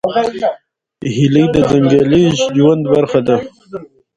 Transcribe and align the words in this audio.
هیلۍ 1.15 1.45
د 1.53 1.55
ځنګلي 1.69 2.23
ژوند 2.55 2.83
برخه 2.93 3.19
ده 3.27 3.37